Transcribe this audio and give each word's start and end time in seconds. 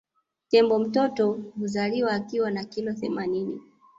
Tembo 0.49 0.79
mtoto 0.79 1.31
huzaliwa 1.59 2.11
akiwa 2.11 2.51
na 2.51 2.63
kilo 2.63 2.93
themanini 2.93 3.59